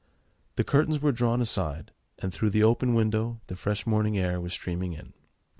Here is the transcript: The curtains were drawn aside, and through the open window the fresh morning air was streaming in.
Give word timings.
The 0.55 0.63
curtains 0.63 0.99
were 0.99 1.11
drawn 1.11 1.41
aside, 1.41 1.91
and 2.17 2.33
through 2.33 2.49
the 2.49 2.63
open 2.63 2.95
window 2.95 3.39
the 3.45 3.55
fresh 3.55 3.85
morning 3.85 4.17
air 4.17 4.41
was 4.41 4.51
streaming 4.53 4.93
in. 4.93 5.13